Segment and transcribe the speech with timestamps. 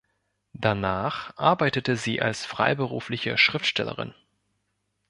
[0.55, 4.15] Danach arbeitete sie als freiberufliche Schriftstellerin.